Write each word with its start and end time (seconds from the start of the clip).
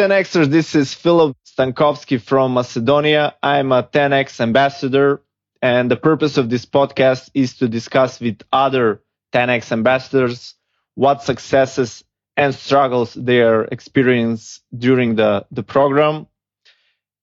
10Xers. 0.00 0.46
This 0.46 0.74
is 0.74 0.94
Philip 0.94 1.36
Stankovsky 1.44 2.18
from 2.18 2.54
Macedonia. 2.54 3.34
I'm 3.42 3.70
a 3.70 3.82
10X 3.82 4.40
ambassador, 4.40 5.20
and 5.60 5.90
the 5.90 5.96
purpose 5.96 6.38
of 6.38 6.48
this 6.48 6.64
podcast 6.64 7.28
is 7.34 7.58
to 7.58 7.68
discuss 7.68 8.18
with 8.18 8.40
other 8.50 9.02
10X 9.34 9.72
ambassadors 9.72 10.54
what 10.94 11.22
successes 11.22 12.02
and 12.34 12.54
struggles 12.54 13.12
they 13.12 13.42
are 13.42 13.64
experience 13.64 14.62
during 14.74 15.16
the, 15.16 15.44
the 15.50 15.62
program. 15.62 16.28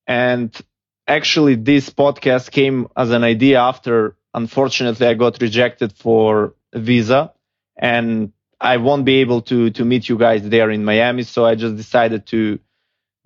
And 0.06 0.56
actually, 1.08 1.56
this 1.56 1.90
podcast 1.90 2.52
came 2.52 2.90
as 2.96 3.10
an 3.10 3.24
idea 3.24 3.60
after, 3.60 4.18
unfortunately, 4.36 5.08
I 5.08 5.16
got 5.16 5.42
rejected 5.42 5.94
for 5.94 6.54
visa 6.76 7.34
and 7.76 8.34
I 8.62 8.78
won't 8.78 9.06
be 9.06 9.16
able 9.22 9.42
to, 9.44 9.72
to 9.72 9.84
meet 9.84 10.10
you 10.10 10.18
guys 10.20 10.48
there 10.48 10.70
in 10.70 10.86
Miami. 10.86 11.24
So 11.24 11.44
I 11.44 11.56
just 11.56 11.76
decided 11.76 12.28
to 12.28 12.60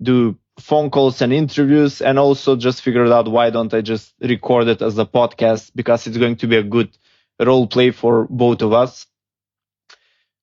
do 0.02 0.38
phone 0.58 0.90
calls 0.90 1.22
and 1.22 1.32
interviews 1.32 2.02
and 2.02 2.18
also 2.18 2.56
just 2.56 2.82
figured 2.82 3.08
out 3.08 3.30
why 3.30 3.50
don't 3.50 3.72
I 3.72 3.80
just 3.80 4.12
record 4.20 4.68
it 4.68 4.82
as 4.82 4.98
a 4.98 5.06
podcast 5.06 5.72
because 5.74 6.06
it's 6.06 6.18
going 6.18 6.36
to 6.36 6.46
be 6.46 6.56
a 6.56 6.62
good 6.62 6.96
role 7.40 7.66
play 7.66 7.90
for 7.90 8.26
both 8.28 8.62
of 8.62 8.72
us. 8.72 9.06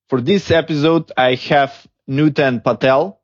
For 0.09 0.19
this 0.19 0.49
episode, 0.49 1.11
I 1.15 1.35
have 1.35 1.87
Nutan 2.09 2.63
Patel. 2.63 3.21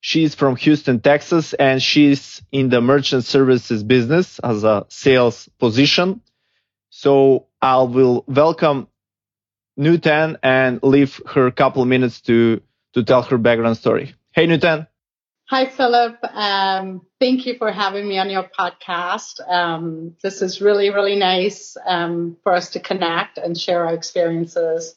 She's 0.00 0.34
from 0.34 0.56
Houston, 0.56 1.00
Texas, 1.00 1.54
and 1.54 1.82
she's 1.82 2.42
in 2.52 2.68
the 2.68 2.80
merchant 2.80 3.24
services 3.24 3.82
business 3.82 4.38
as 4.38 4.62
a 4.62 4.86
sales 4.90 5.48
position. 5.58 6.20
So 6.90 7.46
I 7.60 7.82
will 7.82 8.24
welcome 8.28 8.88
Nutan 9.78 10.36
and 10.42 10.80
leave 10.82 11.20
her 11.26 11.46
a 11.46 11.52
couple 11.52 11.84
minutes 11.84 12.20
to, 12.22 12.60
to 12.92 13.02
tell 13.02 13.22
her 13.22 13.38
background 13.38 13.76
story. 13.76 14.14
Hey, 14.32 14.46
Nutan. 14.46 14.86
Hi, 15.50 15.64
Philip. 15.64 16.18
Um, 16.24 17.06
thank 17.18 17.46
you 17.46 17.56
for 17.56 17.72
having 17.72 18.06
me 18.06 18.18
on 18.18 18.28
your 18.28 18.42
podcast. 18.42 19.40
Um, 19.48 20.14
this 20.22 20.42
is 20.42 20.60
really, 20.60 20.90
really 20.90 21.16
nice 21.16 21.74
um, 21.86 22.36
for 22.42 22.52
us 22.52 22.72
to 22.72 22.80
connect 22.80 23.38
and 23.38 23.58
share 23.58 23.86
our 23.86 23.94
experiences. 23.94 24.94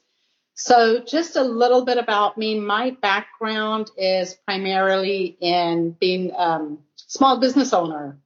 So, 0.53 1.05
just 1.05 1.38
a 1.38 1.43
little 1.43 1.85
bit 1.85 1.97
about 1.97 2.38
me. 2.38 2.59
My 2.59 2.97
background 3.02 3.91
is 3.95 4.33
primarily 4.45 5.38
in 5.39 5.91
being 5.91 6.31
a 6.31 6.75
small 6.97 7.39
business 7.39 7.71
owner 7.71 8.19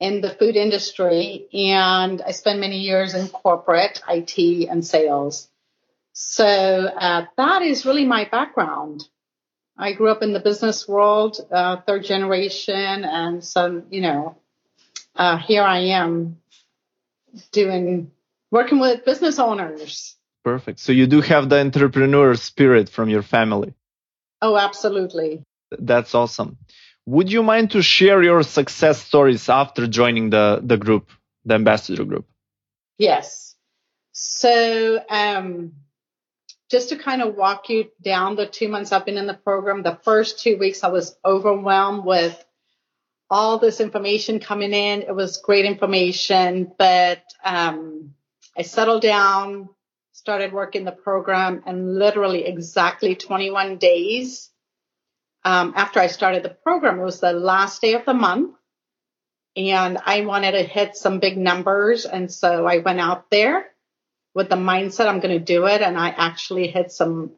in 0.00 0.22
the 0.22 0.30
food 0.30 0.56
industry, 0.56 1.46
and 1.54 2.22
I 2.22 2.32
spent 2.32 2.58
many 2.58 2.80
years 2.80 3.14
in 3.14 3.28
corporate 3.28 4.02
IT 4.08 4.68
and 4.68 4.84
sales. 4.84 5.48
So, 6.12 6.44
uh, 6.44 7.26
that 7.36 7.62
is 7.62 7.86
really 7.86 8.04
my 8.04 8.24
background. 8.24 9.04
I 9.78 9.92
grew 9.92 10.08
up 10.08 10.22
in 10.22 10.32
the 10.32 10.40
business 10.40 10.88
world, 10.88 11.38
uh, 11.50 11.76
third 11.86 12.04
generation, 12.04 13.04
and 13.04 13.44
so 13.44 13.82
you 13.90 14.00
know, 14.00 14.36
uh, 15.14 15.36
here 15.36 15.62
I 15.62 15.78
am 15.78 16.38
doing 17.52 18.10
working 18.50 18.78
with 18.78 19.04
business 19.04 19.38
owners. 19.38 20.16
Perfect. 20.44 20.78
So 20.78 20.92
you 20.92 21.06
do 21.06 21.20
have 21.20 21.48
the 21.48 21.58
entrepreneur 21.58 22.34
spirit 22.36 22.88
from 22.88 23.08
your 23.08 23.22
family. 23.22 23.74
Oh, 24.40 24.56
absolutely. 24.56 25.42
That's 25.76 26.14
awesome. 26.14 26.58
Would 27.06 27.30
you 27.30 27.42
mind 27.42 27.72
to 27.72 27.82
share 27.82 28.22
your 28.22 28.42
success 28.42 29.02
stories 29.02 29.48
after 29.48 29.86
joining 29.86 30.30
the, 30.30 30.60
the 30.62 30.76
group, 30.76 31.10
the 31.44 31.54
ambassador 31.54 32.04
group? 32.04 32.26
Yes. 32.98 33.54
So, 34.12 35.00
um, 35.08 35.72
just 36.70 36.88
to 36.88 36.96
kind 36.96 37.22
of 37.22 37.34
walk 37.34 37.68
you 37.68 37.90
down 38.02 38.36
the 38.36 38.46
two 38.46 38.68
months 38.68 38.92
I've 38.92 39.04
been 39.06 39.18
in 39.18 39.26
the 39.26 39.34
program, 39.34 39.82
the 39.82 39.98
first 40.02 40.40
two 40.40 40.56
weeks 40.58 40.82
I 40.82 40.88
was 40.88 41.16
overwhelmed 41.24 42.04
with 42.04 42.44
all 43.30 43.58
this 43.58 43.80
information 43.80 44.40
coming 44.40 44.72
in. 44.72 45.02
It 45.02 45.14
was 45.14 45.38
great 45.38 45.64
information, 45.64 46.72
but 46.78 47.22
um, 47.44 48.14
I 48.56 48.62
settled 48.62 49.02
down, 49.02 49.68
started 50.12 50.52
working 50.52 50.84
the 50.84 50.92
program, 50.92 51.62
and 51.66 51.98
literally 51.98 52.44
exactly 52.46 53.14
21 53.14 53.78
days 53.78 54.50
um, 55.46 55.74
after 55.76 56.00
I 56.00 56.08
started 56.08 56.42
the 56.42 56.50
program, 56.50 56.98
it 56.98 57.04
was 57.04 57.20
the 57.20 57.32
last 57.32 57.80
day 57.80 57.94
of 57.94 58.04
the 58.04 58.12
month. 58.12 58.56
And 59.54 59.96
I 60.04 60.22
wanted 60.22 60.52
to 60.52 60.62
hit 60.64 60.96
some 60.96 61.20
big 61.20 61.38
numbers. 61.38 62.04
And 62.04 62.30
so 62.32 62.66
I 62.66 62.78
went 62.78 62.98
out 62.98 63.30
there 63.30 63.66
with 64.36 64.50
the 64.50 64.56
mindset 64.56 65.08
I'm 65.08 65.20
going 65.20 65.36
to 65.36 65.44
do 65.44 65.66
it. 65.66 65.80
And 65.80 65.98
I 65.98 66.10
actually 66.10 66.68
hit 66.68 66.92
some, 66.92 67.32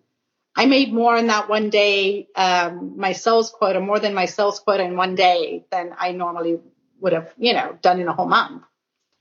I 0.57 0.67
made 0.67 0.93
more 0.93 1.17
in 1.17 1.29
that 1.29 1.49
one 1.49 1.71
day, 1.71 2.27
um, 2.35 2.99
my 2.99 3.13
sales 3.13 3.51
quota, 3.51 3.79
more 3.79 4.01
than 4.01 4.15
my 4.15 4.27
sales 4.27 4.59
quota 4.59 4.83
in 4.83 4.97
one 4.97 5.15
day 5.15 5.65
than 5.71 5.95
I 5.97 6.11
normally 6.11 6.59
would 7.01 7.13
have, 7.13 7.33
you 7.39 7.53
know, 7.53 7.79
done 7.81 8.01
in 8.01 8.09
a 8.09 8.13
whole 8.13 8.27
month. 8.27 8.65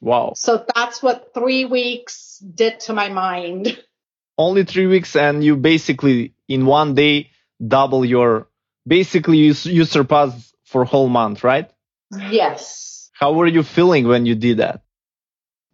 Wow. 0.01 0.33
So 0.35 0.65
that's 0.75 1.03
what 1.03 1.35
three 1.35 1.65
weeks 1.65 2.39
did 2.39 2.79
to 2.81 2.93
my 2.93 3.09
mind. 3.09 3.77
Only 4.39 4.63
three 4.65 4.88
weeks, 4.88 5.15
and 5.15 5.44
you 5.44 5.55
basically 5.55 6.33
in 6.47 6.65
one 6.65 6.94
day 6.94 7.31
double 7.65 8.05
your. 8.05 8.47
Basically, 8.88 9.38
you 9.38 9.55
you 9.63 9.83
surpass 9.83 10.53
for 10.63 10.85
whole 10.85 11.09
month, 11.09 11.44
right? 11.44 11.71
Yes. 12.11 13.09
How 13.13 13.33
were 13.33 13.47
you 13.47 13.63
feeling 13.63 14.07
when 14.07 14.27
you 14.27 14.35
did 14.35 14.57
that? 14.57 14.83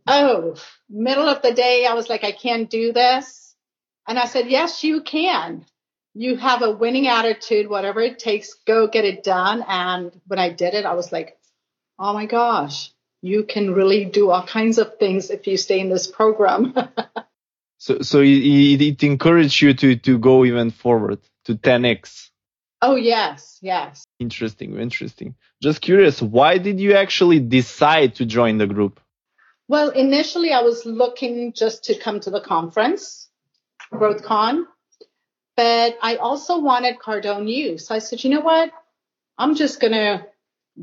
Oh, 0.06 0.56
middle 0.90 1.28
of 1.28 1.42
the 1.42 1.54
day, 1.54 1.86
I 1.86 1.94
was 1.94 2.10
like, 2.10 2.24
I 2.24 2.32
can't 2.32 2.70
do 2.70 2.92
this, 2.92 3.56
and 4.08 4.20
I 4.20 4.26
said, 4.26 4.50
Yes, 4.50 4.84
you 4.84 5.02
can. 5.02 5.66
You 6.14 6.36
have 6.36 6.62
a 6.62 6.72
winning 6.72 7.08
attitude, 7.08 7.70
whatever 7.70 8.02
it 8.02 8.20
takes, 8.20 8.54
go 8.68 8.88
get 8.88 9.06
it 9.06 9.24
done. 9.24 9.64
And 9.68 10.12
when 10.28 10.40
I 10.40 10.50
did 10.50 10.76
it, 10.76 10.86
I 10.86 10.94
was 10.94 11.12
like, 11.12 11.38
Oh 11.98 12.14
my 12.14 12.26
gosh, 12.26 12.92
you 13.22 13.44
can 13.44 13.74
really 13.74 14.06
do 14.06 14.30
all 14.30 14.46
kinds 14.46 14.78
of 14.78 14.98
things 14.98 15.30
if 15.30 15.48
you 15.48 15.58
stay 15.58 15.80
in 15.80 15.90
this 15.90 16.08
program. 16.08 16.76
so, 17.78 18.02
so 18.02 18.20
it, 18.20 18.82
it 18.82 19.04
encouraged 19.04 19.62
you 19.62 19.74
to, 19.74 19.96
to 19.96 20.18
go 20.20 20.44
even 20.46 20.72
forward 20.72 21.20
to 21.46 21.56
10x. 21.56 22.30
Oh, 22.82 22.96
yes, 22.96 23.60
yes. 23.62 24.04
Interesting, 24.20 24.78
interesting. 24.78 25.36
Just 25.62 25.80
curious, 25.80 26.22
why 26.22 26.58
did 26.58 26.82
you 26.82 26.96
actually 26.96 27.40
decide 27.40 28.16
to 28.16 28.26
join 28.26 28.58
the 28.58 28.68
group? 28.68 29.00
Well, 29.68 29.90
initially 29.90 30.52
I 30.52 30.62
was 30.62 30.86
looking 30.86 31.54
just 31.54 31.86
to 31.86 31.96
come 31.96 32.20
to 32.22 32.30
the 32.30 32.42
conference, 32.42 33.30
GrowthCon, 33.92 34.66
but 35.56 35.98
I 36.02 36.18
also 36.18 36.60
wanted 36.60 37.00
Cardone 37.00 37.50
U. 37.50 37.78
So 37.78 37.96
I 37.96 38.00
said, 38.00 38.24
you 38.24 38.30
know 38.30 38.42
what? 38.42 38.72
I'm 39.38 39.56
just 39.56 39.80
going 39.80 39.94
to 39.94 40.26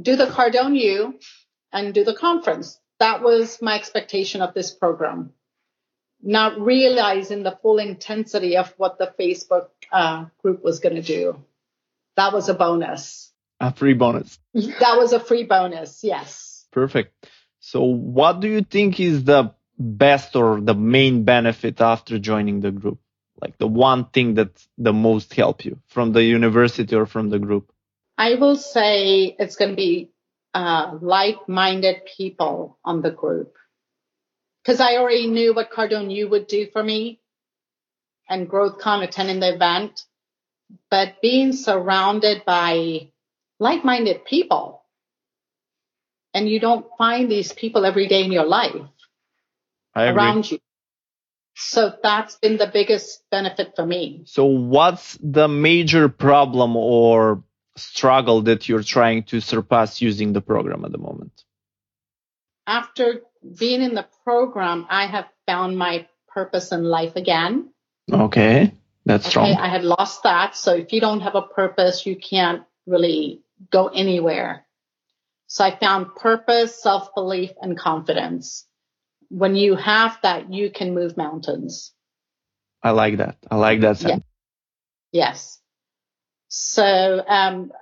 do 0.01 0.17
the 0.17 0.27
Cardone 0.27 0.79
U 0.79 1.19
and 1.73 1.95
do 1.95 2.05
the 2.05 2.15
conference. 2.15 2.79
That 2.99 3.23
was 3.23 3.61
my 3.61 3.77
expectation 3.77 4.43
of 4.43 4.55
this 4.55 4.71
program. 4.73 5.33
Not 6.23 6.61
realizing 6.61 7.43
the 7.43 7.59
full 7.63 7.79
intensity 7.79 8.57
of 8.57 8.73
what 8.77 8.99
the 8.99 9.13
Facebook 9.19 9.69
uh, 9.91 10.27
group 10.43 10.63
was 10.63 10.81
going 10.81 10.97
to 10.97 11.03
do. 11.03 11.43
That 12.17 12.33
was 12.33 12.49
a 12.49 12.55
bonus. 12.55 13.33
A 13.59 13.73
free 13.73 13.95
bonus. 13.95 14.39
That 14.55 14.97
was 14.99 15.13
a 15.13 15.21
free 15.21 15.45
bonus. 15.45 16.05
Yes. 16.05 16.67
Perfect. 16.71 17.27
So 17.61 17.83
what 17.83 18.41
do 18.41 18.49
you 18.49 18.63
think 18.63 18.99
is 18.99 19.25
the 19.25 19.55
best 19.79 20.35
or 20.35 20.61
the 20.61 20.75
main 20.75 21.25
benefit 21.25 21.81
after 21.81 22.19
joining 22.19 22.61
the 22.61 22.71
group? 22.71 22.99
Like 23.41 23.59
the 23.59 23.67
one 23.67 24.07
thing 24.07 24.35
that 24.35 24.67
the 24.77 24.93
most 24.93 25.33
help 25.35 25.65
you 25.65 25.79
from 25.89 26.13
the 26.13 26.23
university 26.23 26.95
or 26.95 27.07
from 27.07 27.31
the 27.31 27.39
group? 27.39 27.73
I 28.19 28.35
will 28.35 28.57
say 28.57 29.35
it's 29.39 29.57
going 29.57 29.71
to 29.71 29.77
be 29.77 30.11
uh, 30.53 30.99
like-minded 31.01 32.03
people 32.17 32.79
on 32.85 33.03
the 33.03 33.11
group. 33.11 33.57
Because 34.63 34.81
I 34.81 34.97
already 34.97 35.27
knew 35.27 35.55
what 35.55 35.71
Cardone 35.71 36.15
U 36.15 36.29
would 36.29 36.47
do 36.47 36.67
for 36.73 36.83
me 36.83 37.21
and 38.29 38.49
GrowthCon 38.49 39.03
attending 39.03 39.41
the 39.41 39.55
event, 39.55 40.03
but 40.91 41.21
being 41.23 41.53
surrounded 41.53 42.45
by 42.45 43.11
like-minded 43.59 44.25
people, 44.25 44.80
and 46.35 46.49
you 46.49 46.61
don't 46.61 46.87
find 46.99 47.31
these 47.31 47.53
people 47.53 47.85
every 47.85 48.09
day 48.09 48.25
in 48.25 48.33
your 48.33 48.47
life 48.47 48.75
around 49.95 50.51
you. 50.51 50.59
So 51.55 51.93
that's 52.03 52.37
been 52.37 52.57
the 52.57 52.71
biggest 52.73 53.23
benefit 53.31 53.75
for 53.77 53.85
me. 53.85 54.23
So 54.25 54.47
what's 54.47 55.19
the 55.21 55.49
major 55.49 56.09
problem 56.09 56.77
or 56.77 57.45
struggle 57.77 58.43
that 58.43 58.69
you're 58.69 58.83
trying 58.83 59.25
to 59.25 59.41
surpass 59.41 60.01
using 60.01 60.33
the 60.33 60.41
program 60.41 60.85
at 60.85 60.93
the 60.93 60.99
moment? 60.99 61.45
After 62.67 63.23
being 63.59 63.83
in 63.83 63.95
the 63.95 64.07
program, 64.25 64.87
I 64.89 65.07
have 65.07 65.27
found 65.47 65.77
my 65.77 66.07
purpose 66.29 66.73
in 66.73 66.85
life 66.85 67.17
again. 67.17 67.73
Okay, 68.11 68.75
that's 69.05 69.27
Okay, 69.27 69.31
strong. 69.31 69.55
I 69.55 69.69
had 69.69 69.85
lost 69.85 70.23
that. 70.23 70.57
So 70.57 70.75
if 70.75 70.93
you 70.93 71.01
don't 71.01 71.21
have 71.21 71.35
a 71.35 71.43
purpose, 71.43 72.07
you 72.07 72.17
can't 72.17 72.63
really 72.87 73.43
go 73.71 73.89
anywhere. 73.89 74.67
So 75.53 75.65
I 75.65 75.77
found 75.77 76.15
purpose, 76.15 76.81
self 76.81 77.13
belief, 77.13 77.51
and 77.61 77.77
confidence. 77.77 78.69
When 79.31 79.57
you 79.57 79.75
have 79.75 80.17
that, 80.23 80.53
you 80.53 80.71
can 80.71 80.95
move 80.95 81.17
mountains. 81.17 81.93
I 82.85 82.93
like 82.93 83.17
that. 83.17 83.37
I 83.51 83.57
like 83.57 83.81
that. 83.81 84.01
Yeah. 84.01 84.19
Yes. 85.11 85.59
So, 86.47 87.25
um, 87.27 87.73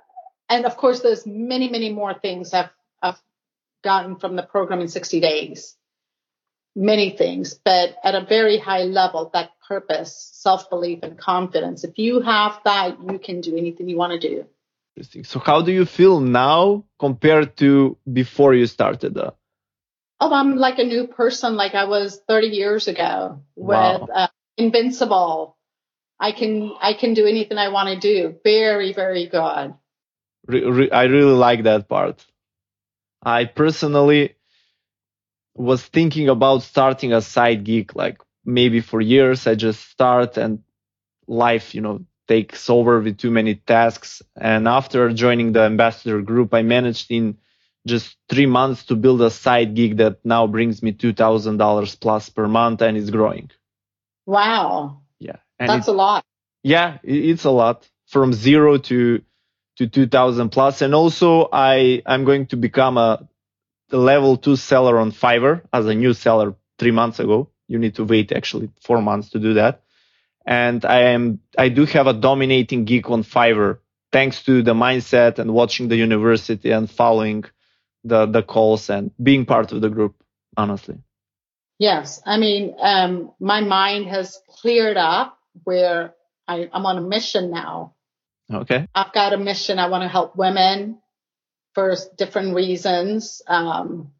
and 0.49 0.65
of 0.65 0.77
course, 0.77 1.01
there's 1.01 1.27
many, 1.27 1.69
many 1.69 1.93
more 1.93 2.15
things 2.15 2.55
I've, 2.55 2.71
I've 3.03 3.21
gotten 3.83 4.15
from 4.15 4.35
the 4.35 4.41
program 4.41 4.81
in 4.81 4.87
60 4.87 5.19
days. 5.19 5.75
Many 6.75 7.11
things, 7.11 7.53
but 7.53 7.97
at 8.03 8.15
a 8.15 8.25
very 8.25 8.57
high 8.57 8.85
level, 8.85 9.29
that 9.33 9.51
purpose, 9.67 10.31
self 10.33 10.71
belief, 10.71 11.03
and 11.03 11.19
confidence. 11.19 11.83
If 11.83 11.99
you 11.99 12.21
have 12.21 12.61
that, 12.65 12.97
you 12.99 13.19
can 13.19 13.41
do 13.41 13.55
anything 13.55 13.89
you 13.89 13.97
want 13.97 14.19
to 14.19 14.27
do. 14.27 14.47
Interesting. 14.99 15.23
So, 15.23 15.39
how 15.39 15.61
do 15.61 15.71
you 15.71 15.85
feel 15.85 16.19
now 16.19 16.83
compared 16.99 17.55
to 17.57 17.97
before 18.11 18.53
you 18.53 18.65
started? 18.65 19.17
Uh... 19.17 19.31
Oh, 20.19 20.33
I'm 20.33 20.57
like 20.57 20.77
a 20.77 20.83
new 20.83 21.07
person, 21.07 21.55
like 21.55 21.73
I 21.73 21.85
was 21.85 22.19
30 22.27 22.47
years 22.47 22.89
ago 22.89 23.41
with 23.55 23.77
wow. 23.77 24.07
uh, 24.13 24.27
invincible. 24.57 25.55
I 26.19 26.33
can 26.33 26.73
I 26.81 26.95
can 26.95 27.13
do 27.13 27.25
anything 27.25 27.57
I 27.57 27.69
want 27.69 27.87
to 27.87 27.97
do. 27.97 28.35
Very 28.43 28.91
very 28.91 29.27
good. 29.27 29.73
Re- 30.47 30.65
re- 30.65 30.91
I 30.91 31.03
really 31.03 31.37
like 31.47 31.63
that 31.63 31.87
part. 31.87 32.25
I 33.23 33.45
personally 33.45 34.35
was 35.55 35.81
thinking 35.81 36.27
about 36.27 36.63
starting 36.63 37.13
a 37.13 37.21
side 37.21 37.63
gig, 37.63 37.95
like 37.95 38.17
maybe 38.43 38.81
for 38.81 38.99
years. 38.99 39.47
I 39.47 39.55
just 39.55 39.89
start 39.89 40.35
and 40.35 40.59
life, 41.25 41.73
you 41.73 41.79
know, 41.79 42.01
takes 42.29 42.69
over 42.69 43.01
with 43.01 43.17
too 43.17 43.31
many 43.31 43.55
tasks. 43.55 44.21
And 44.39 44.67
after 44.67 45.11
joining 45.11 45.51
the 45.51 45.63
ambassador 45.63 46.21
group, 46.21 46.53
I 46.53 46.61
managed 46.61 47.09
in 47.09 47.39
just 47.87 48.15
three 48.29 48.45
months 48.45 48.85
to 48.85 48.95
build 48.95 49.21
a 49.21 49.31
side 49.31 49.73
gig 49.75 49.97
that 49.97 50.23
now 50.23 50.45
brings 50.45 50.83
me 50.83 50.93
$2,000 50.93 51.99
plus 51.99 52.29
per 52.29 52.47
month 52.47 52.81
and 52.83 52.95
is 52.95 53.09
growing. 53.09 53.49
Wow. 54.27 55.01
Yeah. 55.17 55.37
And 55.57 55.69
That's 55.69 55.87
a 55.87 55.91
lot. 55.91 56.23
Yeah, 56.61 56.99
it's 57.03 57.45
a 57.45 57.49
lot 57.49 57.89
from 58.05 58.31
zero 58.31 58.77
to, 58.77 59.23
to 59.77 59.87
2000 59.87 60.49
plus. 60.49 60.83
And 60.83 60.93
also 60.93 61.49
I, 61.51 62.03
I'm 62.05 62.25
going 62.25 62.45
to 62.47 62.57
become 62.57 62.99
a, 62.99 63.27
a 63.91 63.97
level 63.97 64.37
two 64.37 64.55
seller 64.55 64.99
on 64.99 65.11
Fiverr 65.11 65.63
as 65.73 65.87
a 65.87 65.95
new 65.95 66.13
seller 66.13 66.53
three 66.77 66.91
months 66.91 67.19
ago. 67.19 67.49
You 67.67 67.79
need 67.79 67.95
to 67.95 68.03
wait 68.03 68.31
actually 68.31 68.69
four 68.81 69.01
months 69.01 69.31
to 69.31 69.39
do 69.39 69.55
that. 69.55 69.81
And 70.45 70.83
I 70.85 71.01
am, 71.01 71.41
I 71.57 71.69
do 71.69 71.85
have 71.85 72.07
a 72.07 72.13
dominating 72.13 72.85
gig 72.85 73.09
on 73.09 73.23
Fiverr 73.23 73.79
thanks 74.11 74.43
to 74.43 74.63
the 74.63 74.73
mindset 74.73 75.37
and 75.39 75.53
watching 75.53 75.87
the 75.87 75.95
university 75.95 76.71
and 76.71 76.89
following 76.89 77.45
the, 78.03 78.25
the 78.25 78.41
calls 78.41 78.89
and 78.89 79.11
being 79.21 79.45
part 79.45 79.71
of 79.71 79.81
the 79.81 79.89
group, 79.89 80.15
honestly. 80.57 80.97
Yes. 81.77 82.21
I 82.25 82.37
mean, 82.37 82.75
um, 82.79 83.31
my 83.39 83.61
mind 83.61 84.07
has 84.07 84.39
cleared 84.49 84.97
up 84.97 85.37
where 85.63 86.15
I, 86.47 86.69
I'm 86.73 86.85
on 86.85 86.97
a 86.97 87.01
mission 87.01 87.51
now. 87.51 87.93
Okay. 88.51 88.87
I've 88.95 89.13
got 89.13 89.33
a 89.33 89.37
mission. 89.37 89.77
I 89.79 89.87
want 89.87 90.03
to 90.03 90.07
help 90.07 90.35
women 90.35 90.99
for 91.75 91.95
different 92.17 92.55
reasons. 92.55 93.41
Um, 93.47 94.11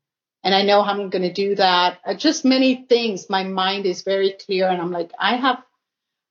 and 0.44 0.54
I 0.56 0.62
know 0.62 0.84
how 0.84 0.92
I'm 0.92 1.10
going 1.10 1.24
to 1.24 1.34
do 1.34 1.56
that. 1.56 2.00
Just 2.18 2.46
many 2.46 2.86
things. 2.88 3.30
My 3.30 3.44
mind 3.44 3.86
is 3.86 4.04
very 4.04 4.36
clear 4.46 4.70
and 4.70 4.82
I'm 4.82 4.92
like, 4.92 5.12
I 5.20 5.36
have, 5.36 5.58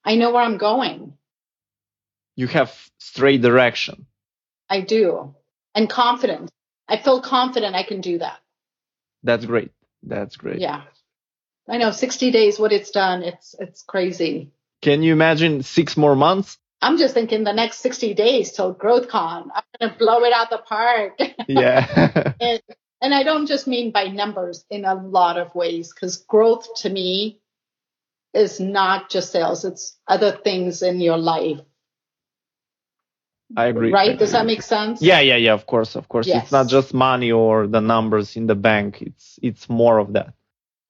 I 0.09 0.15
know 0.15 0.31
where 0.31 0.43
I'm 0.43 0.57
going. 0.57 1.13
You 2.35 2.47
have 2.47 2.75
straight 2.97 3.43
direction. 3.43 4.07
I 4.71 4.81
do. 4.81 5.35
And 5.75 5.91
confidence. 5.91 6.51
I 6.89 6.97
feel 6.97 7.21
confident 7.21 7.77
I 7.77 7.83
can 7.83 8.01
do 8.01 8.17
that. 8.21 8.39
That's 9.23 9.45
great. 9.45 9.71
That's 10.03 10.37
great. 10.37 10.61
Yeah. 10.61 10.85
I 11.69 11.77
know 11.77 11.91
60 11.91 12.31
days, 12.31 12.59
what 12.59 12.73
it's 12.73 12.91
done. 12.91 13.23
It's, 13.23 13.55
it's 13.59 13.83
crazy. 13.83 14.51
Can 14.81 15.03
you 15.03 15.13
imagine 15.13 15.63
six 15.63 15.95
more 15.95 16.17
months? 16.17 16.57
I'm 16.81 16.97
just 16.97 17.13
thinking 17.13 17.45
the 17.45 17.53
next 17.53 17.81
60 17.81 18.15
days 18.15 18.53
till 18.53 18.75
GrowthCon. 18.75 19.51
I'm 19.55 19.63
going 19.79 19.93
to 19.93 19.99
blow 19.99 20.25
it 20.25 20.33
out 20.33 20.49
the 20.49 20.57
park. 20.57 21.19
Yeah. 21.49 22.33
and, 22.41 22.63
and 23.03 23.15
I 23.15 23.25
don't 23.25 23.47
just 23.47 23.67
mean 23.67 23.91
by 23.91 24.05
numbers 24.05 24.65
in 24.71 24.87
a 24.87 24.95
lot 24.95 25.37
of 25.39 25.55
ways 25.55 25.93
because 25.93 26.17
growth 26.17 26.67
to 26.83 26.89
me 26.89 27.41
is 28.35 28.61
not 28.61 29.11
just 29.11 29.33
sales. 29.33 29.65
It's 29.65 29.97
other 30.07 30.33
things 30.33 30.83
in 30.83 31.01
your 31.01 31.19
life. 31.19 31.61
I 33.57 33.67
agree. 33.67 33.93
Right? 33.93 34.19
Does 34.19 34.33
that 34.33 34.47
make 34.47 34.63
sense? 34.63 35.01
Yeah, 35.01 35.21
yeah, 35.21 35.37
yeah. 35.37 35.55
Of 35.55 35.67
course, 35.67 35.97
of 35.97 36.09
course. 36.09 36.27
Yes. 36.27 36.45
It's 36.45 36.53
not 36.53 36.69
just 36.69 36.93
money 36.93 37.33
or 37.33 37.67
the 37.67 37.81
numbers 37.81 38.37
in 38.37 38.47
the 38.47 38.55
bank. 38.55 39.01
It's 39.03 39.39
it's 39.43 39.69
more 39.71 39.99
of 39.99 40.13
that. 40.15 40.35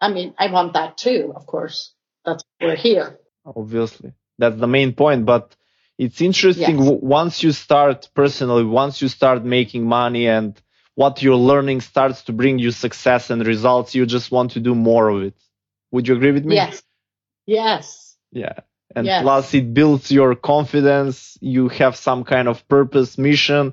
I 0.00 0.10
mean, 0.12 0.34
I 0.38 0.50
want 0.50 0.72
that 0.74 0.98
too, 0.98 1.32
of 1.36 1.46
course. 1.46 1.94
That's 2.24 2.44
why 2.58 2.68
we're 2.68 2.76
here. 2.76 3.18
Obviously, 3.46 4.12
that's 4.38 4.58
the 4.58 4.66
main 4.66 4.92
point. 4.94 5.24
But 5.24 5.54
it's 5.98 6.20
interesting 6.20 6.78
Yes. 6.78 6.86
w- 6.88 7.00
once 7.06 7.42
you 7.44 7.52
start 7.52 8.08
personally, 8.14 8.64
once 8.64 9.00
you 9.02 9.08
start 9.08 9.44
making 9.44 9.84
money 9.84 10.26
and 10.28 10.60
what 10.96 11.22
you're 11.22 11.36
learning 11.36 11.80
starts 11.80 12.22
to 12.24 12.32
bring 12.32 12.58
you 12.58 12.72
success 12.72 13.30
and 13.30 13.46
results, 13.46 13.94
you 13.94 14.04
just 14.04 14.32
want 14.32 14.52
to 14.52 14.60
do 14.60 14.74
more 14.74 15.08
of 15.08 15.22
it. 15.22 15.34
Would 15.92 16.08
you 16.08 16.16
agree 16.16 16.32
with 16.32 16.44
me? 16.44 16.56
Yes. 16.56 16.82
Yes. 17.48 18.16
Yeah. 18.30 18.60
And 18.94 19.06
Yes. 19.06 19.22
plus 19.22 19.54
it 19.54 19.72
builds 19.72 20.12
your 20.12 20.34
confidence. 20.34 21.38
You 21.40 21.68
have 21.68 21.96
some 21.96 22.24
kind 22.24 22.46
of 22.46 22.66
purpose, 22.68 23.16
mission, 23.16 23.72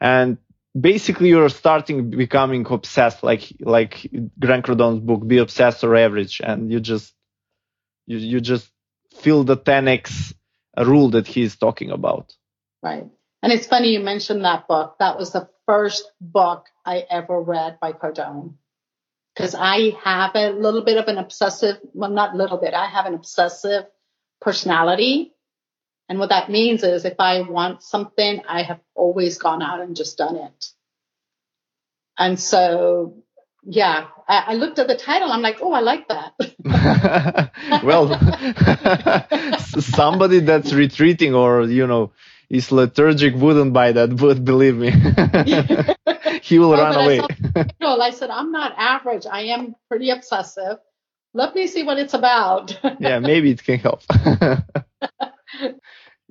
and 0.00 0.36
basically 0.78 1.28
you're 1.30 1.48
starting 1.48 2.10
becoming 2.10 2.66
obsessed, 2.68 3.22
like, 3.22 3.44
like 3.60 4.06
Grant 4.38 4.66
Cardone's 4.66 5.00
book, 5.00 5.26
Be 5.26 5.38
Obsessed 5.38 5.82
or 5.84 5.96
Average. 5.96 6.42
And 6.44 6.70
you 6.70 6.80
just, 6.80 7.14
you, 8.06 8.18
you 8.18 8.40
just 8.40 8.70
feel 9.22 9.42
the 9.44 9.56
10x 9.56 10.34
rule 10.76 11.10
that 11.10 11.26
he's 11.26 11.56
talking 11.56 11.90
about. 11.90 12.34
Right. 12.82 13.06
And 13.42 13.52
it's 13.52 13.66
funny 13.66 13.88
you 13.88 14.00
mentioned 14.00 14.44
that 14.44 14.68
book. 14.68 14.96
That 14.98 15.16
was 15.18 15.32
the 15.32 15.48
first 15.66 16.04
book 16.20 16.66
I 16.84 17.04
ever 17.08 17.40
read 17.40 17.78
by 17.80 17.92
Cardone. 17.92 18.54
Because 19.34 19.54
I 19.54 19.92
have 20.04 20.32
a 20.34 20.50
little 20.50 20.82
bit 20.82 20.96
of 20.96 21.08
an 21.08 21.18
obsessive, 21.18 21.78
well, 21.92 22.10
not 22.10 22.36
little 22.36 22.58
bit, 22.58 22.72
I 22.72 22.86
have 22.86 23.06
an 23.06 23.14
obsessive 23.14 23.84
personality. 24.40 25.32
And 26.08 26.18
what 26.18 26.28
that 26.28 26.50
means 26.50 26.82
is 26.84 27.04
if 27.04 27.18
I 27.18 27.40
want 27.40 27.82
something, 27.82 28.42
I 28.48 28.62
have 28.62 28.80
always 28.94 29.38
gone 29.38 29.62
out 29.62 29.80
and 29.80 29.96
just 29.96 30.18
done 30.18 30.36
it. 30.36 30.66
And 32.16 32.38
so, 32.38 33.24
yeah, 33.64 34.06
I, 34.28 34.44
I 34.48 34.54
looked 34.54 34.78
at 34.78 34.86
the 34.86 34.96
title. 34.96 35.32
I'm 35.32 35.42
like, 35.42 35.58
oh, 35.60 35.72
I 35.72 35.80
like 35.80 36.08
that. 36.08 36.34
well, 37.82 38.08
somebody 39.80 40.40
that's 40.40 40.72
retreating 40.72 41.34
or, 41.34 41.62
you 41.62 41.86
know, 41.86 42.12
is 42.50 42.70
lethargic 42.72 43.34
wouldn't 43.34 43.72
buy 43.72 43.92
that 43.92 44.16
book, 44.16 44.42
believe 44.44 44.76
me. 44.76 44.90
he 46.42 46.58
will 46.58 46.72
No, 46.72 46.76
run 46.76 46.94
but 46.94 46.96
I 46.96 47.04
away. 47.04 47.20
the. 47.20 47.68
I 48.00 48.10
said, 48.10 48.30
I'm 48.30 48.52
not 48.52 48.74
average. 48.76 49.26
I 49.30 49.42
am 49.44 49.74
pretty 49.88 50.10
obsessive. 50.10 50.78
Let 51.34 51.54
me 51.54 51.66
see 51.66 51.82
what 51.84 51.98
it's 51.98 52.14
about. 52.14 52.78
yeah, 53.00 53.18
maybe 53.20 53.50
it 53.50 53.62
can 53.64 53.78
help. 53.78 54.02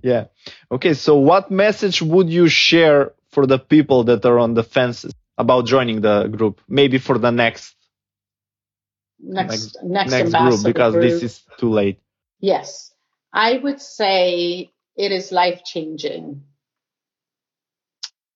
yeah. 0.02 0.26
Okay. 0.72 0.94
So 0.94 1.18
what 1.18 1.52
message 1.52 2.02
would 2.02 2.30
you 2.30 2.48
share 2.48 3.14
for 3.32 3.46
the 3.46 3.60
people 3.60 4.06
that 4.06 4.26
are 4.26 4.40
on 4.40 4.54
the 4.54 4.64
fences 4.64 5.14
about 5.38 5.66
joining 5.66 6.02
the 6.02 6.28
group? 6.28 6.62
Maybe 6.68 6.98
for 7.00 7.18
the 7.18 7.32
next, 7.32 7.76
next, 9.20 9.78
next, 9.84 10.12
next 10.12 10.34
group 10.34 10.64
because 10.64 10.94
group. 10.94 11.04
this 11.04 11.24
is 11.24 11.42
too 11.58 11.70
late. 11.72 12.00
Yes. 12.40 12.94
I 13.34 13.58
would 13.58 13.82
say 13.82 14.73
it 14.96 15.12
is 15.12 15.32
life 15.32 15.64
changing 15.64 16.44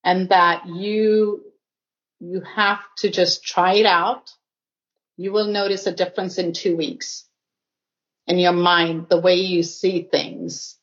and 0.04 0.30
that 0.30 0.68
you, 0.68 1.44
you 2.20 2.42
have 2.42 2.80
to 3.00 3.10
just 3.10 3.44
try 3.44 3.76
it 3.76 3.86
out. 3.86 4.32
You 5.18 5.32
will 5.32 5.48
notice 5.48 5.86
a 5.88 5.92
difference 5.92 6.38
in 6.38 6.54
two 6.54 6.78
weeks 6.78 7.26
in 8.28 8.38
your 8.40 8.54
mind, 8.54 9.08
the 9.10 9.20
way 9.20 9.36
you 9.36 9.64
see 9.64 10.04
things, 10.04 10.78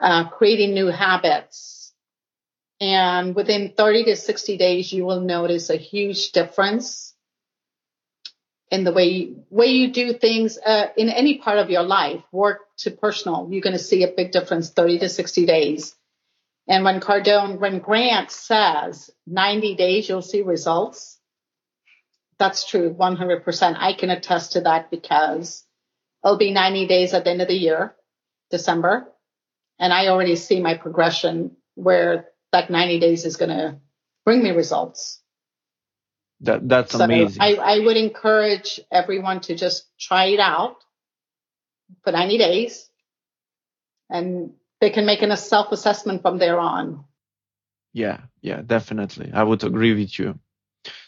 uh, 0.00 0.28
creating 0.28 0.74
new 0.74 0.86
habits. 0.86 1.92
And 2.80 3.34
within 3.34 3.72
30 3.76 4.04
to 4.04 4.16
60 4.16 4.56
days, 4.58 4.92
you 4.92 5.04
will 5.04 5.20
notice 5.20 5.70
a 5.70 5.76
huge 5.76 6.32
difference 6.32 7.14
in 8.70 8.84
the 8.84 8.92
way 8.92 9.32
way 9.50 9.66
you 9.66 9.92
do 9.92 10.12
things 10.12 10.58
uh, 10.58 10.88
in 10.96 11.08
any 11.08 11.38
part 11.38 11.58
of 11.58 11.70
your 11.70 11.82
life, 11.82 12.22
work 12.32 12.60
to 12.78 12.90
personal. 12.90 13.48
You're 13.50 13.62
going 13.62 13.76
to 13.76 13.82
see 13.82 14.02
a 14.02 14.08
big 14.08 14.32
difference 14.32 14.70
30 14.70 15.00
to 15.00 15.08
60 15.08 15.46
days. 15.46 15.94
And 16.68 16.84
when 16.84 17.00
Cardone, 17.00 17.60
when 17.60 17.78
Grant 17.78 18.30
says 18.30 19.10
90 19.26 19.76
days, 19.76 20.08
you'll 20.08 20.22
see 20.22 20.42
results. 20.42 21.18
That's 22.38 22.68
true, 22.68 22.92
100%. 22.92 23.76
I 23.78 23.92
can 23.92 24.10
attest 24.10 24.52
to 24.52 24.62
that 24.62 24.90
because 24.90 25.64
it'll 26.24 26.36
be 26.36 26.52
90 26.52 26.86
days 26.86 27.14
at 27.14 27.24
the 27.24 27.30
end 27.30 27.40
of 27.40 27.48
the 27.48 27.54
year, 27.54 27.94
December. 28.50 29.08
And 29.78 29.92
I 29.92 30.08
already 30.08 30.36
see 30.36 30.60
my 30.60 30.74
progression 30.74 31.56
where 31.74 32.26
that 32.52 32.68
90 32.68 32.98
days 32.98 33.24
is 33.24 33.36
going 33.36 33.50
to 33.50 33.78
bring 34.24 34.42
me 34.42 34.50
results. 34.50 35.22
That 36.40 36.68
that's 36.68 36.92
So 36.92 37.04
amazing. 37.04 37.40
I, 37.40 37.54
I 37.54 37.78
would 37.78 37.96
encourage 37.96 38.80
everyone 38.90 39.40
to 39.42 39.54
just 39.54 39.86
try 39.98 40.26
it 40.26 40.40
out 40.40 40.76
for 42.04 42.12
90 42.12 42.38
days 42.38 42.88
and 44.10 44.52
they 44.80 44.90
can 44.90 45.06
make 45.06 45.22
a 45.22 45.36
self 45.36 45.72
assessment 45.72 46.22
from 46.22 46.38
there 46.38 46.58
on. 46.60 47.04
Yeah, 47.92 48.20
yeah, 48.42 48.60
definitely. 48.60 49.30
I 49.32 49.42
would 49.42 49.64
agree 49.64 49.94
with 49.94 50.18
you. 50.18 50.38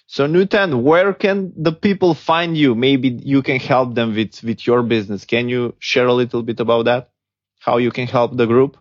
So 0.06 0.26
Nutan, 0.26 0.82
where 0.82 1.12
can 1.12 1.52
the 1.54 1.72
people 1.72 2.14
find 2.14 2.56
you? 2.56 2.74
Maybe 2.74 3.08
you 3.10 3.42
can 3.42 3.60
help 3.60 3.94
them 3.94 4.14
with, 4.14 4.42
with 4.42 4.66
your 4.66 4.82
business. 4.82 5.26
Can 5.26 5.50
you 5.50 5.74
share 5.78 6.06
a 6.06 6.14
little 6.14 6.42
bit 6.42 6.60
about 6.60 6.86
that? 6.86 7.10
How 7.58 7.76
you 7.76 7.90
can 7.90 8.06
help 8.06 8.34
the 8.34 8.46
group? 8.46 8.78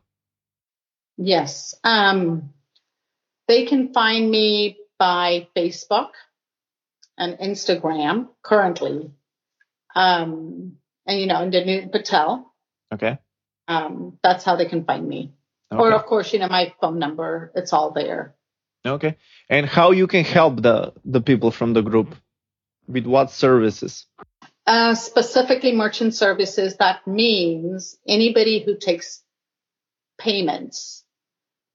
Yes. 1.18 1.76
Um, 1.84 2.54
they 3.50 3.66
can 3.66 3.92
find 3.92 4.32
me 4.32 4.78
by 4.98 5.48
Facebook 5.56 6.12
and 7.18 7.38
Instagram 7.40 8.30
currently. 8.42 9.12
Um, 9.96 10.78
and 11.06 11.20
you 11.20 11.28
know, 11.28 11.36
Nutan 11.36 11.92
Patel. 11.92 12.54
Okay. 12.94 13.18
Um, 13.68 14.18
that's 14.24 14.44
how 14.44 14.56
they 14.56 14.66
can 14.66 14.86
find 14.86 15.08
me. 15.08 15.34
Okay. 15.72 15.82
Or 15.82 15.92
of 15.92 16.06
course, 16.06 16.32
you 16.32 16.40
know, 16.40 16.48
my 16.48 16.74
phone 16.80 17.00
number, 17.00 17.52
it's 17.56 17.74
all 17.74 17.92
there. 17.92 18.36
okay. 18.86 19.18
And 19.50 19.66
how 19.66 19.92
you 19.92 20.08
can 20.08 20.24
help 20.24 20.62
the, 20.62 20.94
the 21.04 21.22
people 21.22 21.52
from 21.52 21.74
the 21.74 21.82
group? 21.82 22.16
With 22.88 23.06
what 23.06 23.32
services? 23.32 24.06
Uh, 24.66 24.96
specifically 24.96 25.74
merchant 25.76 26.16
services, 26.16 26.78
that 26.78 27.06
means 27.06 27.98
anybody 28.08 28.64
who 28.64 28.78
takes 28.78 29.22
payments, 30.18 31.04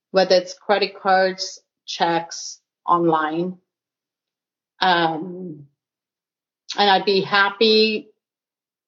whether 0.09 0.35
it's 0.35 0.55
credit 0.55 0.99
cards, 0.99 1.59
checks, 1.85 2.59
online. 2.85 3.59
Um, 4.83 5.67
and 6.77 6.89
I'd 6.89 7.05
be 7.05 7.21
happy. 7.21 8.09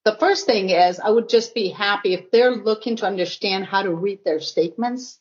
The 0.03 0.17
first 0.17 0.45
thing 0.45 0.69
is 0.69 0.99
I 0.99 1.09
would 1.09 1.29
just 1.29 1.55
be 1.55 1.69
happy 1.69 2.13
if 2.13 2.31
they're 2.31 2.51
looking 2.55 2.97
to 2.97 3.05
understand 3.05 3.65
how 3.65 3.83
to 3.83 3.93
read 3.93 4.25
their 4.25 4.41
statements. 4.41 5.19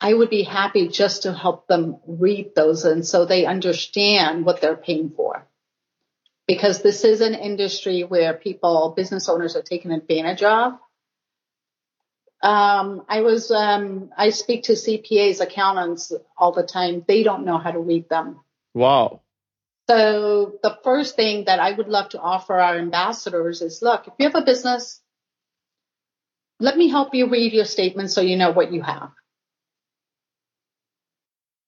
I 0.00 0.14
would 0.14 0.30
be 0.30 0.44
happy 0.44 0.88
just 0.88 1.24
to 1.24 1.32
help 1.32 1.68
them 1.68 1.98
read 2.06 2.54
those 2.56 2.84
and 2.86 3.06
so 3.06 3.26
they 3.26 3.44
understand 3.44 4.46
what 4.46 4.60
they're 4.62 4.76
paying 4.76 5.10
for 5.10 5.46
because 6.46 6.82
this 6.82 7.04
is 7.04 7.20
an 7.20 7.34
industry 7.34 8.02
where 8.02 8.32
people, 8.32 8.94
business 8.96 9.28
owners 9.28 9.56
are 9.56 9.62
taken 9.62 9.92
advantage 9.92 10.42
of. 10.42 10.72
Um, 12.42 13.04
I 13.08 13.20
was, 13.20 13.50
um, 13.50 14.10
I 14.16 14.30
speak 14.30 14.64
to 14.64 14.72
CPAs, 14.72 15.40
accountants 15.40 16.12
all 16.36 16.52
the 16.52 16.64
time. 16.64 17.04
They 17.06 17.22
don't 17.22 17.44
know 17.44 17.58
how 17.58 17.70
to 17.70 17.78
read 17.78 18.08
them. 18.08 18.40
Wow. 18.74 19.22
So 19.88 20.58
the 20.62 20.78
first 20.84 21.16
thing 21.16 21.44
that 21.46 21.58
I 21.58 21.72
would 21.72 21.88
love 21.88 22.10
to 22.10 22.20
offer 22.20 22.58
our 22.58 22.78
ambassadors 22.78 23.62
is 23.62 23.82
look, 23.82 24.06
if 24.06 24.14
you 24.18 24.26
have 24.26 24.34
a 24.34 24.44
business, 24.44 25.00
let 26.60 26.76
me 26.76 26.88
help 26.88 27.14
you 27.14 27.28
read 27.28 27.52
your 27.52 27.64
statement 27.64 28.10
so 28.10 28.20
you 28.20 28.36
know 28.36 28.52
what 28.52 28.72
you 28.72 28.82
have. 28.82 29.10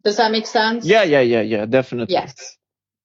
Does 0.05 0.19
that 0.19 0.31
make 0.31 0.47
sense? 0.47 0.85
Yeah, 0.87 1.03
yeah, 1.03 1.21
yeah, 1.21 1.41
yeah, 1.41 1.67
definitely. 1.67 2.13
Yes. 2.15 2.57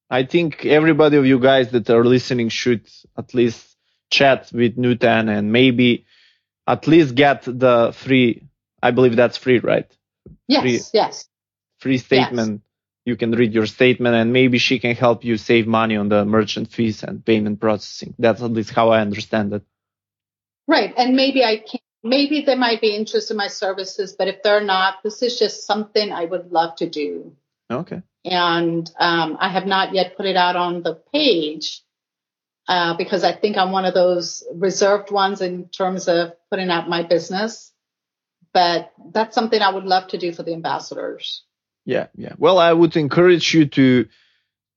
I 0.09 0.23
think 0.23 0.65
everybody 0.65 1.17
of 1.17 1.25
you 1.25 1.39
guys 1.39 1.71
that 1.71 1.89
are 1.89 2.03
listening 2.03 2.49
should 2.49 2.87
at 3.17 3.33
least 3.33 3.75
chat 4.11 4.51
with 4.53 4.77
Nutan 4.77 5.29
and 5.29 5.51
maybe 5.51 6.05
at 6.67 6.87
least 6.87 7.15
get 7.15 7.43
the 7.43 7.91
free, 7.95 8.43
I 8.81 8.91
believe 8.91 9.15
that's 9.15 9.37
free, 9.37 9.59
right? 9.59 9.89
Yes. 10.47 10.61
Free- 10.61 10.99
Yes. 10.99 11.25
Free 11.79 11.97
statement. 11.97 12.61
You 13.09 13.17
can 13.17 13.31
read 13.31 13.53
your 13.53 13.65
statement 13.65 14.15
and 14.15 14.31
maybe 14.31 14.59
she 14.59 14.77
can 14.77 14.95
help 14.95 15.25
you 15.25 15.35
save 15.37 15.65
money 15.65 15.95
on 15.95 16.09
the 16.09 16.25
merchant 16.25 16.71
fees 16.71 17.01
and 17.01 17.25
payment 17.25 17.59
processing. 17.59 18.13
That's 18.19 18.43
at 18.43 18.51
least 18.51 18.69
how 18.69 18.89
I 18.89 19.01
understand 19.01 19.51
it. 19.51 19.63
Right. 20.67 20.93
And 20.95 21.15
maybe 21.15 21.43
I 21.43 21.57
can 21.57 21.79
maybe 22.03 22.43
they 22.45 22.55
might 22.55 22.81
be 22.81 22.95
interested 22.95 23.33
in 23.33 23.37
my 23.37 23.47
services, 23.47 24.15
but 24.17 24.27
if 24.27 24.43
they're 24.43 24.63
not, 24.63 25.01
this 25.03 25.23
is 25.23 25.39
just 25.39 25.65
something 25.65 26.11
I 26.11 26.25
would 26.25 26.51
love 26.51 26.75
to 26.75 26.87
do. 26.87 27.35
Okay. 27.71 28.03
And 28.23 28.89
um, 28.99 29.37
I 29.39 29.49
have 29.49 29.65
not 29.65 29.95
yet 29.95 30.15
put 30.15 30.27
it 30.27 30.35
out 30.35 30.55
on 30.55 30.83
the 30.83 31.01
page 31.11 31.81
uh, 32.67 32.95
because 32.95 33.23
I 33.23 33.33
think 33.33 33.57
I'm 33.57 33.71
one 33.71 33.85
of 33.85 33.95
those 33.95 34.43
reserved 34.53 35.09
ones 35.09 35.41
in 35.41 35.69
terms 35.69 36.07
of 36.07 36.33
putting 36.51 36.69
out 36.69 36.87
my 36.87 37.01
business. 37.01 37.73
But 38.53 38.91
that's 39.13 39.33
something 39.33 39.59
I 39.59 39.73
would 39.73 39.85
love 39.85 40.09
to 40.09 40.19
do 40.19 40.31
for 40.31 40.43
the 40.43 40.53
ambassadors. 40.53 41.43
Yeah, 41.89 42.05
yeah. 42.15 42.33
Well, 42.37 42.59
I 42.59 42.71
would 42.71 42.95
encourage 42.95 43.51
you 43.55 43.65
to 43.65 44.05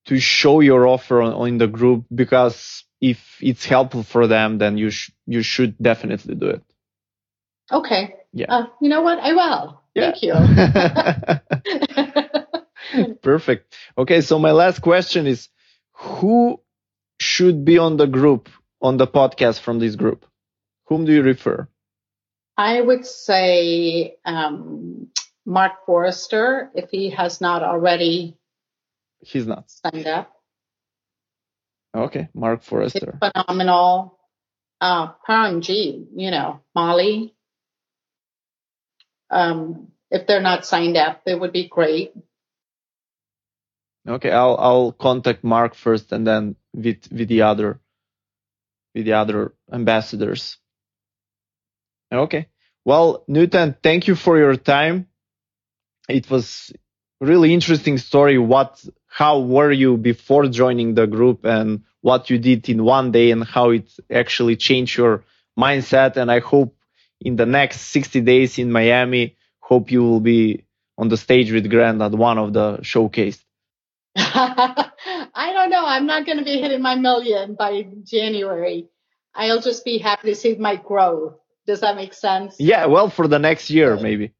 to 0.06 0.18
show 0.18 0.60
your 0.60 0.86
offer 0.88 1.20
on, 1.20 1.34
on 1.34 1.58
the 1.58 1.66
group 1.66 2.06
because 2.14 2.84
if 3.02 3.36
it's 3.42 3.66
helpful 3.66 4.02
for 4.02 4.26
them, 4.26 4.56
then 4.56 4.78
you 4.78 4.88
sh- 4.88 5.10
you 5.26 5.42
should 5.42 5.76
definitely 5.76 6.36
do 6.36 6.46
it. 6.46 6.62
Okay. 7.70 8.14
Yeah. 8.32 8.46
Uh, 8.48 8.66
you 8.80 8.88
know 8.88 9.02
what? 9.02 9.18
I 9.18 9.32
will. 9.34 9.82
Yeah. 9.94 10.12
Thank 10.12 10.22
you. 10.22 10.32
Perfect. 13.22 13.74
Okay, 13.98 14.22
so 14.22 14.38
my 14.38 14.52
last 14.52 14.80
question 14.80 15.26
is 15.26 15.50
who 15.92 16.60
should 17.20 17.62
be 17.66 17.76
on 17.76 17.98
the 17.98 18.06
group 18.06 18.48
on 18.80 18.96
the 18.96 19.06
podcast 19.06 19.60
from 19.60 19.80
this 19.80 19.96
group? 19.96 20.24
Whom 20.86 21.04
do 21.04 21.12
you 21.12 21.22
refer? 21.22 21.68
I 22.56 22.80
would 22.80 23.04
say 23.04 24.16
um, 24.24 25.08
Mark 25.44 25.86
Forrester, 25.86 26.70
if 26.74 26.90
he 26.90 27.10
has 27.10 27.40
not 27.40 27.62
already 27.62 28.36
He's 29.20 29.46
not. 29.46 29.70
signed 29.70 30.06
up. 30.06 30.32
Okay, 31.94 32.28
Mark 32.34 32.60
It's 32.60 32.68
Forrester. 32.68 33.18
phenomenal. 33.22 34.18
Uh, 34.80 35.12
Param 35.28 35.62
you 36.16 36.30
know, 36.30 36.60
Molly. 36.74 37.34
Um, 39.30 39.88
if 40.10 40.26
they're 40.26 40.40
not 40.42 40.66
signed 40.66 40.96
up, 40.96 41.24
they 41.24 41.34
would 41.34 41.52
be 41.52 41.68
great. 41.68 42.12
Okay, 44.08 44.30
I'll 44.32 44.56
I'll 44.58 44.92
contact 44.92 45.44
Mark 45.44 45.74
first 45.74 46.10
and 46.12 46.26
then 46.26 46.56
with 46.74 47.10
with 47.12 47.28
the 47.28 47.42
other 47.42 47.80
with 48.94 49.04
the 49.04 49.12
other 49.12 49.54
ambassadors. 49.72 50.58
Okay. 52.12 52.48
Well, 52.84 53.24
Nutan, 53.28 53.76
thank 53.82 54.08
you 54.08 54.16
for 54.16 54.36
your 54.38 54.56
time. 54.56 55.06
It 56.08 56.30
was 56.30 56.72
really 57.20 57.54
interesting 57.54 57.98
story. 57.98 58.38
What 58.38 58.84
how 59.06 59.40
were 59.40 59.70
you 59.70 59.96
before 59.96 60.46
joining 60.46 60.94
the 60.94 61.06
group 61.06 61.44
and 61.44 61.82
what 62.00 62.30
you 62.30 62.38
did 62.38 62.68
in 62.68 62.82
one 62.84 63.12
day 63.12 63.30
and 63.30 63.44
how 63.44 63.70
it 63.70 63.90
actually 64.10 64.56
changed 64.56 64.96
your 64.96 65.24
mindset 65.58 66.16
and 66.16 66.30
I 66.30 66.40
hope 66.40 66.74
in 67.20 67.36
the 67.36 67.46
next 67.46 67.80
60 67.92 68.20
days 68.22 68.58
in 68.58 68.72
Miami 68.72 69.36
hope 69.60 69.90
you 69.92 70.02
will 70.02 70.20
be 70.20 70.64
on 70.98 71.08
the 71.08 71.16
stage 71.16 71.52
with 71.52 71.70
Grant 71.70 72.02
at 72.02 72.12
one 72.12 72.38
of 72.38 72.52
the 72.52 72.82
showcase. 72.82 73.42
I 74.16 75.52
don't 75.54 75.70
know. 75.70 75.84
I'm 75.84 76.06
not 76.06 76.26
going 76.26 76.38
to 76.38 76.44
be 76.44 76.60
hitting 76.60 76.82
my 76.82 76.96
million 76.96 77.54
by 77.54 77.86
January. 78.04 78.88
I'll 79.34 79.60
just 79.60 79.84
be 79.84 79.98
happy 79.98 80.28
to 80.28 80.34
see 80.34 80.56
my 80.56 80.76
growth. 80.76 81.34
Does 81.66 81.80
that 81.80 81.96
make 81.96 82.12
sense? 82.12 82.56
Yeah, 82.58 82.86
well, 82.86 83.08
for 83.08 83.28
the 83.28 83.38
next 83.38 83.70
year, 83.70 83.96
maybe. 83.96 84.32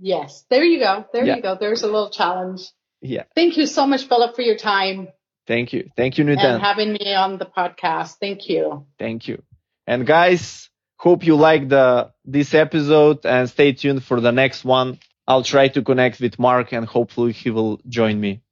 Yes. 0.00 0.44
There 0.50 0.64
you 0.64 0.80
go. 0.80 1.04
There 1.12 1.24
Yeah. 1.24 1.36
you 1.36 1.42
go. 1.42 1.56
There's 1.60 1.82
a 1.82 1.86
little 1.86 2.10
challenge. 2.10 2.62
Yeah. 3.00 3.24
Thank 3.34 3.56
you 3.56 3.66
so 3.66 3.86
much, 3.86 4.04
Philip, 4.08 4.34
for 4.34 4.42
your 4.42 4.56
time 4.56 5.08
Thank 5.50 5.72
you. 5.72 5.90
Thank 5.96 6.16
you, 6.16 6.28
and 6.28 6.62
having 6.62 6.92
me 6.92 7.12
on 7.12 7.36
the 7.38 7.44
podcast. 7.44 8.18
Thank 8.20 8.48
you. 8.48 8.86
Thank 9.00 9.26
you. 9.26 9.42
And 9.84 10.06
guys, 10.06 10.70
hope 10.96 11.26
you 11.26 11.34
like 11.34 11.68
the 11.68 12.12
this 12.24 12.54
episode 12.54 13.26
and 13.26 13.50
stay 13.50 13.72
tuned 13.72 14.04
for 14.04 14.20
the 14.20 14.30
next 14.30 14.64
one. 14.64 15.00
I'll 15.26 15.42
try 15.42 15.66
to 15.66 15.82
connect 15.82 16.20
with 16.20 16.38
Mark 16.38 16.72
and 16.72 16.86
hopefully 16.86 17.32
he 17.32 17.50
will 17.50 17.80
join 17.88 18.20
me 18.20 18.42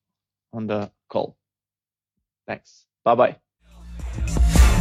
on 0.52 0.66
the 0.66 0.90
call. 1.08 1.36
Thanks. 2.48 2.84
Bye 3.04 3.14
bye. 3.14 3.36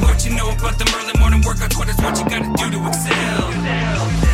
What 0.02 0.26
you 0.26 0.36
know 0.36 0.50
about 0.50 0.80
them 0.80 0.88
early 0.96 1.20
morning 1.20 1.42
workouts? 1.42 1.78
What 1.78 1.88
is 1.88 1.98
what 1.98 2.18
you 2.18 2.26
gotta 2.26 2.52
do 2.58 2.72
to 2.72 2.88
excel? 2.88 4.27